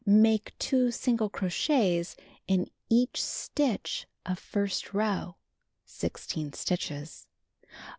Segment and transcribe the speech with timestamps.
[0.03, 2.15] Make 2 single crochets
[2.47, 5.35] in each stitch of first row
[5.85, 7.27] (16 stitches).